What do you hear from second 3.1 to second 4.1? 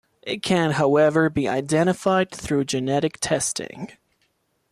testing.